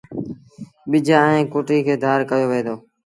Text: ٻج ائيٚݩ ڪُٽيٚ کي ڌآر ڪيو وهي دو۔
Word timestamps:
ٻج 0.89 1.07
ائيٚݩ 1.21 1.49
ڪُٽيٚ 1.53 1.85
کي 1.85 1.93
ڌآر 2.03 2.19
ڪيو 2.29 2.47
وهي 2.49 2.61
دو۔ 2.67 2.75